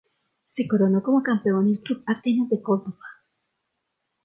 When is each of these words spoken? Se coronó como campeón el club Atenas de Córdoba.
Se 0.49 0.67
coronó 0.67 1.03
como 1.03 1.21
campeón 1.21 1.67
el 1.67 1.79
club 1.79 2.01
Atenas 2.07 2.49
de 2.49 2.59
Córdoba. 2.59 3.05